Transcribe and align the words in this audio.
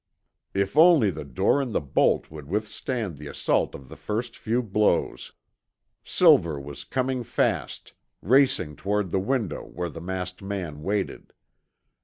If 0.55 0.75
only 0.75 1.11
the 1.11 1.23
door 1.23 1.61
and 1.61 1.75
the 1.75 1.79
bolt 1.79 2.31
would 2.31 2.47
withstand 2.47 3.19
the 3.19 3.27
assault 3.27 3.75
of 3.75 3.87
the 3.87 3.95
first 3.95 4.35
few 4.35 4.63
blows! 4.63 5.33
Silver 6.03 6.59
was 6.59 6.83
coming 6.83 7.23
fast, 7.23 7.93
racing 8.19 8.77
toward 8.77 9.11
the 9.11 9.19
window 9.19 9.63
where 9.63 9.89
the 9.89 10.01
masked 10.01 10.41
man 10.41 10.81
waited. 10.81 11.33